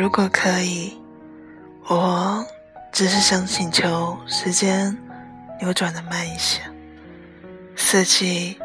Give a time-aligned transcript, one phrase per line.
[0.00, 0.98] 如果可以，
[1.86, 2.42] 我
[2.90, 4.96] 只是想请求时间
[5.60, 6.58] 扭转的慢一些，
[7.76, 8.58] 四季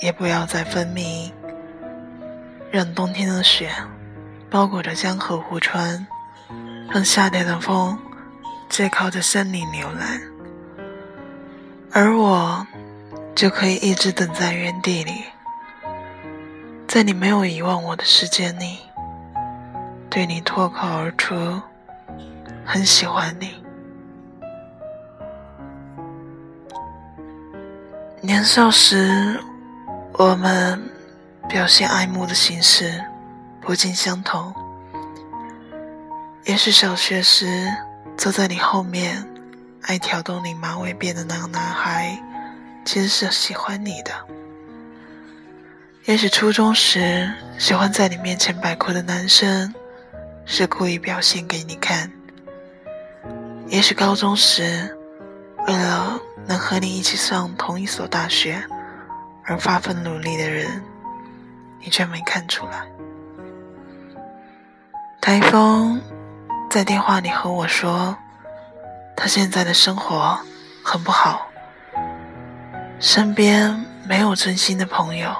[0.00, 1.30] 也不要再分明，
[2.70, 3.70] 让冬天的雪
[4.48, 6.06] 包裹着江河湖川，
[6.90, 7.98] 让夏天的风
[8.70, 10.22] 借靠着森林流岚，
[11.92, 12.66] 而我
[13.34, 15.24] 就可以一直等在原地里，
[16.86, 18.78] 在你没有遗忘我的时间里。
[20.18, 21.62] 对你脱口而出，
[22.66, 23.62] 很喜欢你。
[28.20, 29.40] 年少时，
[30.14, 30.82] 我们
[31.48, 33.00] 表现爱慕的形式
[33.60, 34.52] 不尽相同。
[36.46, 37.72] 也许小学时，
[38.16, 39.24] 坐在你后面，
[39.82, 42.20] 爱挑动你马尾辫的那个男孩，
[42.84, 44.10] 其实是喜欢你的。
[46.06, 49.72] 也许初中时，喜欢在你面前摆酷的男生。
[50.50, 52.10] 是故意表现给你看。
[53.66, 54.96] 也许高中时，
[55.66, 58.64] 为了能和你一起上同一所大学
[59.44, 60.82] 而发奋努力的人，
[61.80, 62.88] 你却没看出来。
[65.20, 66.00] 台风
[66.70, 68.16] 在电话里和我说，
[69.14, 70.40] 他现在的生活
[70.82, 71.46] 很不好，
[72.98, 75.30] 身边没有真心的朋友，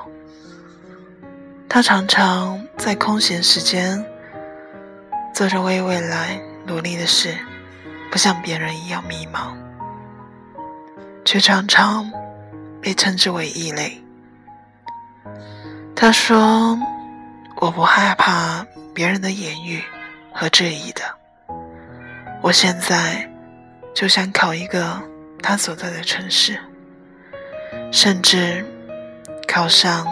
[1.67, 4.05] 他常常在空闲时间。
[5.39, 6.37] 做着为未来
[6.67, 7.33] 努力的事，
[8.11, 9.57] 不像别人一样迷茫，
[11.25, 12.11] 却常常
[12.83, 14.03] 被称之为异类。
[15.95, 16.77] 他说
[17.55, 19.81] ：“我不害怕别人的言语
[20.33, 21.03] 和质疑的。
[22.43, 23.25] 我现在
[23.95, 25.01] 就想考一个
[25.41, 26.59] 他所在的城市，
[27.93, 28.67] 甚至
[29.47, 30.05] 考上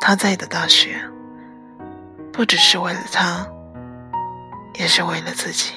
[0.00, 0.94] 他在的大学，
[2.32, 3.44] 不只是为了他。”
[4.88, 5.74] 是为了自己。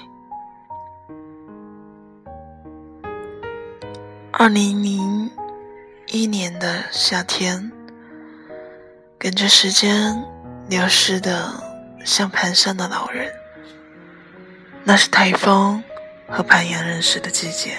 [4.32, 5.30] 二零零
[6.08, 7.72] 一年的夏天，
[9.20, 10.26] 跟着时间
[10.68, 11.52] 流逝的
[12.04, 13.32] 像蹒跚的老人，
[14.84, 15.84] 那是台风
[16.28, 17.78] 和攀岩认识的季节。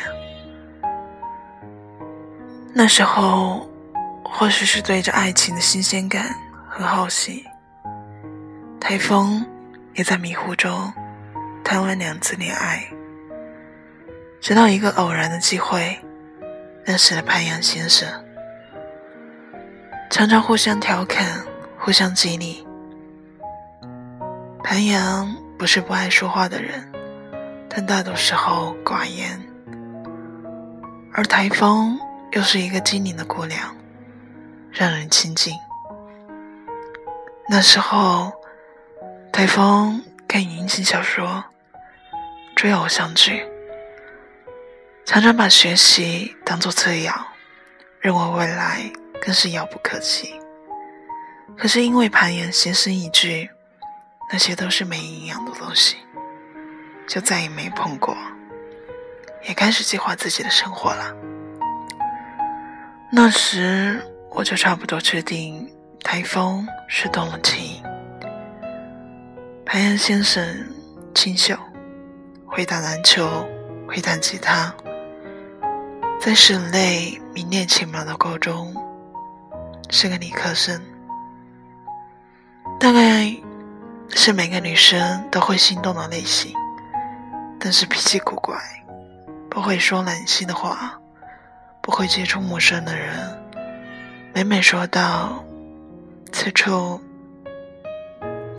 [2.72, 3.68] 那时候，
[4.24, 6.32] 或许是对着爱情的新鲜感
[6.68, 7.44] 和好奇，
[8.78, 9.44] 台风
[9.94, 10.92] 也在迷糊中。
[11.64, 12.86] 谈完两次恋爱，
[14.40, 15.98] 直到一个偶然的机会，
[16.84, 18.08] 认识了潘阳先生。
[20.10, 21.42] 常常互相调侃，
[21.78, 22.66] 互相激励。
[24.62, 26.86] 潘阳不是不爱说话的人，
[27.68, 29.40] 但大多时候寡言。
[31.14, 31.98] 而台风
[32.32, 33.74] 又是一个机灵的姑娘，
[34.70, 35.54] 让人亲近。
[37.48, 38.32] 那时候，
[39.32, 41.44] 台风看言情小说。
[42.56, 43.46] 追偶像剧，
[45.04, 47.12] 常常把学习当做次要，
[48.00, 50.34] 认为未来更是遥不可及。
[51.58, 53.50] 可是因为盘言先生一句
[54.32, 55.96] “那些都是没营养的东西”，
[57.06, 58.16] 就再也没碰过，
[59.42, 61.14] 也开始计划自己的生活了。
[63.10, 64.00] 那时
[64.30, 65.70] 我就差不多确定，
[66.02, 67.71] 台风是动了情。
[69.72, 70.46] 盘言先生
[71.14, 71.56] 清秀。
[72.44, 73.48] 会打篮球，
[73.88, 74.70] 会弹吉他，
[76.20, 78.76] 在省内名列前茅的高中，
[79.88, 80.78] 是个理科生。
[82.78, 83.34] 大概
[84.10, 86.54] 是每个女生都会心动的类型，
[87.58, 88.54] 但是脾气古怪，
[89.48, 91.00] 不会说暖心的话，
[91.80, 93.42] 不会接触陌生的人。
[94.34, 95.42] 每每说到
[96.30, 97.00] 此处，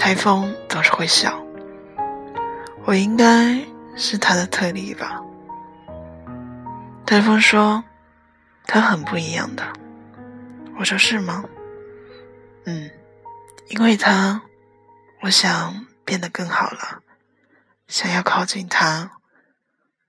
[0.04, 1.42] 台风总是会笑。
[2.84, 3.58] 我应该。
[3.96, 5.22] 是他的特例吧？
[7.06, 7.84] 台风说
[8.66, 9.64] ：“他很不一样的。”
[10.80, 11.46] 我说：“是吗？”
[12.66, 12.90] 嗯，
[13.70, 14.42] 因为他，
[15.22, 17.02] 我想变得更好了，
[17.88, 19.12] 想要靠近他，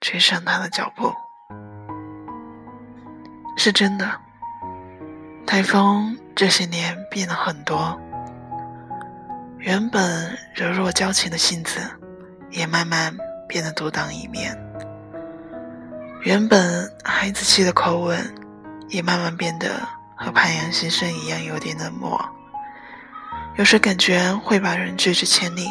[0.00, 1.12] 追上他的脚步，
[3.58, 4.19] 是真的。
[5.46, 8.00] 台风这些年变了很多，
[9.64, 11.81] 原本柔弱娇情的性子，
[12.50, 13.16] 也慢慢。
[13.46, 14.58] 变得独当一面，
[16.22, 18.34] 原本孩子气的口吻，
[18.88, 22.19] 也慢慢变得和潘阳先生一样有点冷漠。
[23.56, 25.69] 有时感觉会把人拒之千里。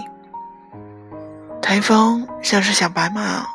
[1.61, 3.45] 台风像是小白马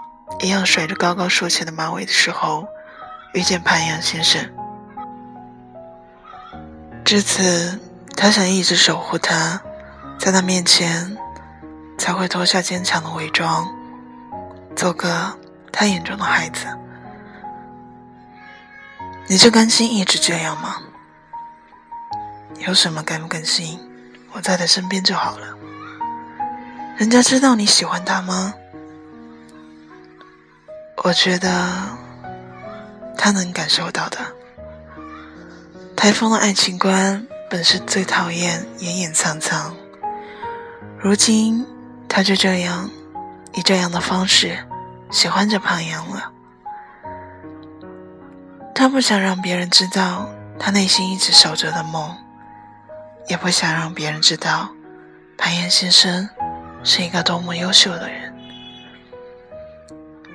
[0.41, 2.67] 一样甩着高高竖起的马尾的时候，
[3.32, 4.44] 遇见潘阳先生。
[7.02, 7.81] 至此，
[8.14, 9.62] 他想一直守护他，
[10.19, 11.17] 在他面前
[11.97, 13.67] 才会脱下坚强的伪装，
[14.76, 15.32] 做个
[15.73, 16.67] 他眼中的孩子。
[19.26, 20.76] 你就甘心一直这样吗？
[22.67, 23.79] 有什么甘不甘心？
[24.32, 25.47] 我在他身边就好了。
[26.97, 28.53] 人家知道你喜欢他吗？
[31.05, 31.49] 我觉得
[33.17, 34.19] 他能感受到的。
[35.94, 39.75] 台风的爱情观本是最讨厌掩掩藏藏，
[41.00, 41.65] 如今
[42.09, 42.91] 他就这样
[43.55, 44.59] 以这样的方式
[45.11, 46.33] 喜欢着潘阳了。
[48.75, 50.29] 他不想让别人知道
[50.59, 52.17] 他内心一直守着的梦，
[53.29, 54.71] 也不想让别人知道
[55.37, 56.29] 潘岩先生
[56.83, 58.35] 是一个多么优秀的人。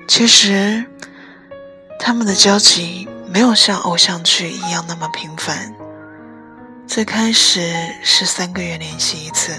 [0.08, 0.84] 其实，
[1.98, 5.74] 他们的交集没有像偶像剧一样那么频繁。
[6.86, 9.58] 最开始是三个月联系一次，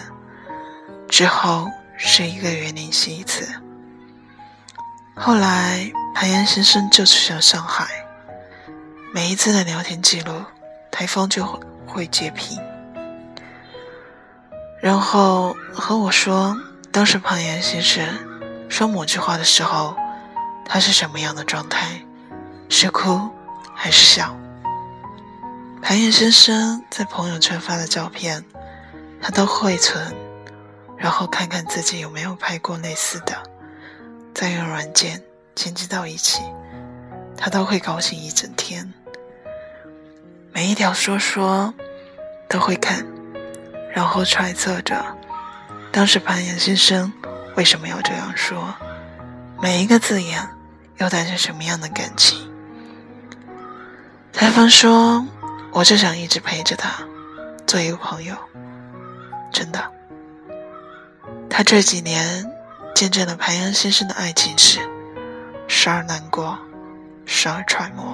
[1.07, 3.47] 之后是一个月联系一次，
[5.15, 7.87] 后来潘岩先生就去了上海。
[9.13, 10.43] 每一次的聊天记录，
[10.91, 12.59] 台风就会会截屏，
[14.81, 16.57] 然后和我说，
[16.91, 18.05] 当时庞岩先生
[18.67, 19.95] 说某句话的时候，
[20.65, 22.01] 他是什么样的状态，
[22.67, 23.29] 是哭
[23.73, 24.35] 还是笑？
[25.81, 28.43] 庞岩先生在朋友圈发的照片，
[29.21, 30.13] 他都会存，
[31.05, 33.43] 然后看看自己有没有拍过类似的，
[34.33, 35.21] 再用软件
[35.53, 36.41] 剪辑到一起，
[37.37, 38.91] 他都会高兴一整天。
[40.51, 41.71] 每一条说说
[42.49, 43.05] 都会看，
[43.93, 45.05] 然后揣测着
[45.91, 47.13] 当时潘岩先生
[47.55, 48.73] 为什么要这样说，
[49.61, 50.49] 每一个字眼
[50.97, 52.51] 又带着什么样的感情。
[54.33, 55.23] 采访说
[55.71, 57.03] ：“我就想一直陪着他，
[57.67, 58.35] 做一个朋友。”
[59.53, 59.91] 真的，
[61.57, 62.51] 他这几年
[62.93, 64.81] 见证了潘阳先生的爱情史，
[65.69, 66.59] 时而难过，
[67.25, 68.13] 时而揣摩，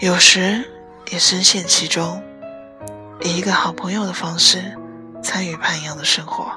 [0.00, 0.68] 有时。
[1.12, 2.22] 也深陷其中，
[3.22, 4.76] 以一个好朋友的方式
[5.22, 6.50] 参与潘阳的生活。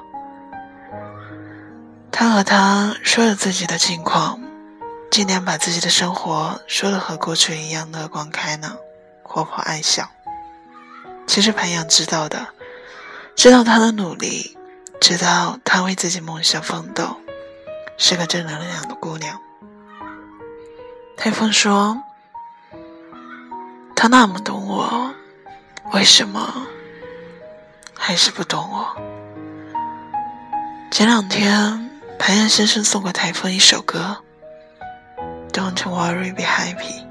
[2.11, 4.41] 他和他说了自己的近况，
[5.09, 8.75] 尽量把自己的生活说的和过去一样乐观开朗、
[9.23, 10.09] 活泼爱笑。
[11.27, 12.47] 其实潘阳知道的，
[13.35, 14.57] 知道他的努力，
[15.01, 17.17] 知道他为自己梦想奋斗，
[17.97, 19.37] 是个正能量的姑娘。
[21.17, 22.01] 台风说。
[23.93, 25.13] 他那么懂我，
[25.93, 26.65] 为什么
[27.95, 28.95] 还是不懂我？
[30.89, 31.87] 前两天，
[32.17, 34.17] 潘岩先生送给台风一首歌
[35.53, 37.05] ，Don't worry, be happy。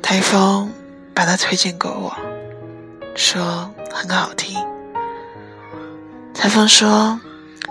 [0.00, 0.72] 台风
[1.14, 2.16] 把它推荐给我，
[3.14, 4.58] 说很好听。
[6.40, 7.20] 台风说，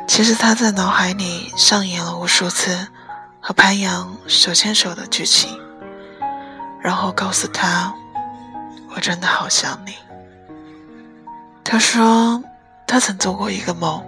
[0.08, 2.88] 其实他在脑海里上演了无数次
[3.42, 5.60] 和潘阳手牵手的剧情。
[6.80, 7.92] 然后告诉他，
[8.94, 9.96] 我真的好想你。
[11.64, 12.44] 他说，
[12.86, 14.06] 他曾做过一个梦，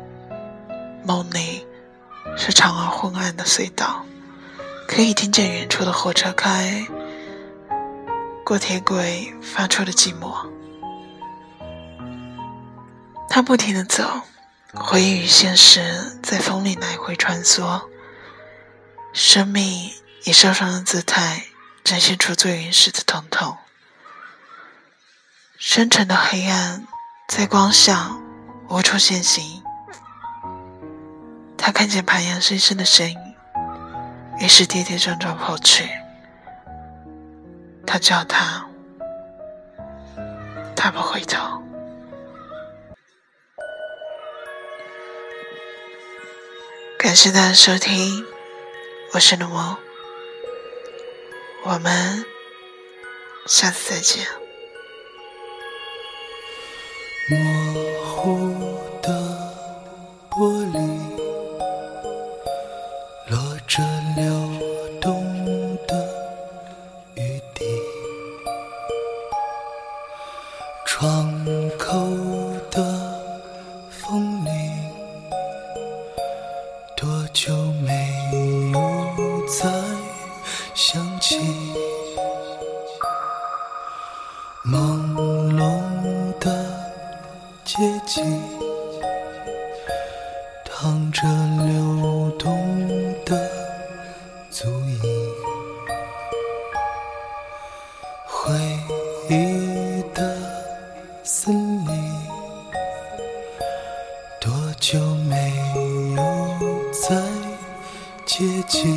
[1.03, 1.65] 梦里
[2.37, 4.05] 是长而昏暗的隧道，
[4.87, 6.85] 可以听见远处的火车开
[8.45, 10.31] 过铁轨发出的寂寞。
[13.27, 14.21] 他不停的走，
[14.73, 17.81] 回忆与现实在风里来回穿梭，
[19.13, 19.91] 生命
[20.23, 21.45] 以受伤的姿态。
[21.83, 23.57] 展现出最原始的疼痛，
[25.57, 26.87] 深沉的黑暗
[27.27, 28.15] 在光下
[28.69, 29.63] 无处现形。
[31.57, 33.17] 他看见盘阳先生的身影，
[34.39, 35.89] 于是跌跌撞撞跑去。
[37.85, 38.63] 他叫他，
[40.75, 41.60] 他不回头。
[47.01, 48.27] 感谢大家收听，
[49.13, 49.79] 我是龙猫。
[51.63, 52.23] 我们
[53.47, 54.27] 下次再见。
[98.43, 98.51] 回
[99.29, 100.35] 忆的
[101.23, 101.53] 森
[101.85, 101.87] 林
[104.39, 105.53] 多久没
[106.15, 107.15] 有再
[108.25, 108.91] 接近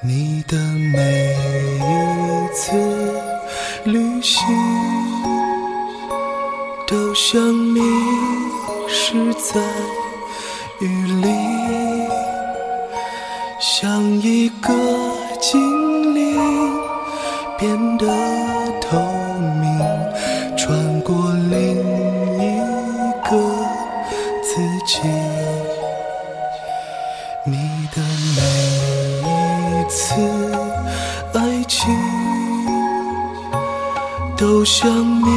[0.00, 0.56] 你的
[0.94, 1.36] 每
[1.76, 2.72] 一次
[3.84, 4.42] 旅行
[6.86, 7.82] 都像迷
[8.88, 9.60] 失在
[10.80, 10.86] 雨
[11.20, 11.28] 里
[13.60, 14.72] 像一个
[15.38, 15.79] 惊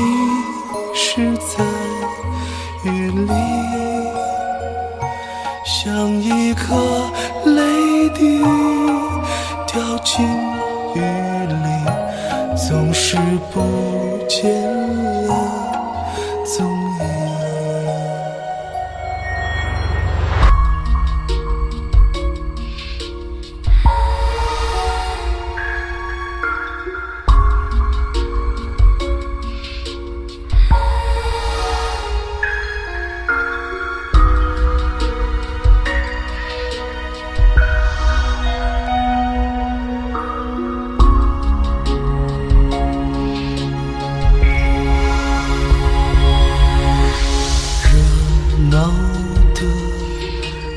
[0.04, 0.44] 迷
[0.94, 1.64] 失在
[2.84, 3.32] 雨里
[5.66, 6.76] 像一颗
[7.46, 8.40] 泪滴
[9.66, 10.26] 掉进
[10.96, 13.18] 雨里总是
[13.52, 13.62] 不
[14.28, 14.73] 见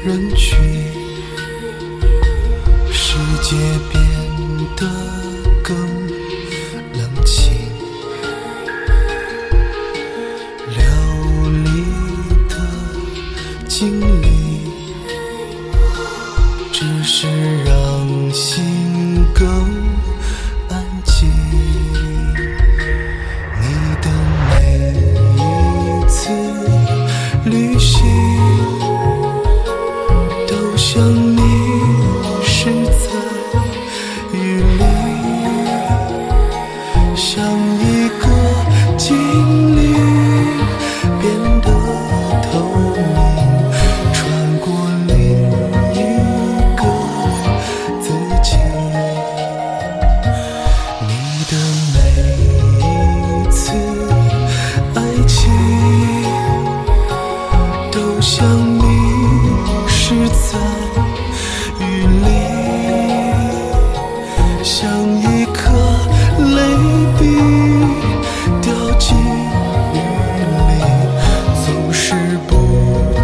[0.06, 0.56] 人群，
[2.92, 3.56] 世界
[3.90, 4.00] 变
[4.76, 5.35] 得。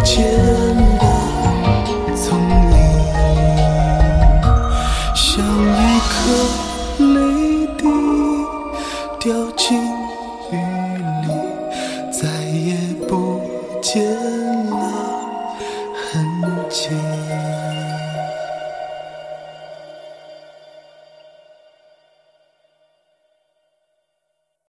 [0.03, 0.72] 结